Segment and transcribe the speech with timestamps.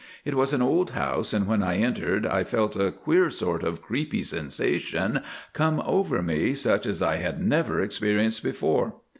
[0.25, 3.83] It was an old house, and when I entered I felt a queer sort of
[3.83, 5.21] creepy sensation
[5.53, 8.95] come over me such as I had never experienced before.